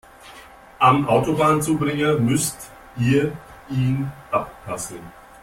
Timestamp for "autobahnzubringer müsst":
1.07-2.71